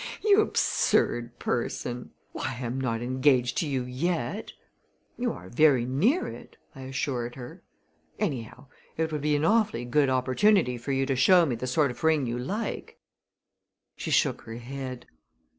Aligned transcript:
"You 0.23 0.41
absurd 0.41 1.37
person! 1.37 2.09
Why, 2.31 2.57
I 2.59 2.65
am 2.65 2.81
not 2.81 3.03
engaged 3.03 3.55
to 3.59 3.67
you 3.67 3.83
yet!" 3.83 4.51
"You 5.15 5.31
are 5.31 5.47
very 5.47 5.85
near 5.85 6.25
it," 6.27 6.57
I 6.75 6.81
assured 6.85 7.35
her. 7.35 7.61
"Anyhow, 8.17 8.65
it 8.97 9.11
would 9.11 9.21
be 9.21 9.35
an 9.35 9.45
awfully 9.45 9.85
good 9.85 10.09
opportunity 10.09 10.75
for 10.75 10.91
you 10.91 11.05
to 11.05 11.15
show 11.15 11.45
me 11.45 11.55
the 11.55 11.67
sort 11.67 11.91
of 11.91 12.03
ring 12.03 12.25
you 12.25 12.39
like." 12.39 12.97
She 13.95 14.09
shook 14.09 14.41
her 14.41 14.55
head. 14.55 15.05